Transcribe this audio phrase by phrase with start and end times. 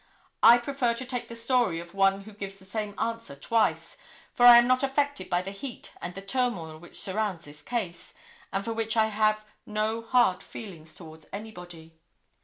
[0.41, 3.97] I prefer to take the story of one who gives the same answer twice,
[4.33, 8.15] for I am not affected by the heat and the turmoil which surrounds this case,
[8.51, 11.99] and for which I have no hard feelings towards anybody.